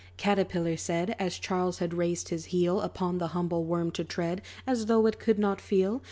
Caterpillar 0.17 0.77
said, 0.77 1.15
As 1.19 1.37
Charles 1.37 1.77
had 1.77 1.93
raised 1.93 2.29
his 2.29 2.45
heel 2.45 2.81
Upon 2.81 3.19
the 3.19 3.27
humble 3.37 3.65
worm 3.65 3.91
to 3.91 4.03
tread, 4.03 4.41
As 4.65 4.87
though 4.87 5.05
it 5.05 5.19
could 5.19 5.37
not 5.37 5.61
feel. 5.61 5.99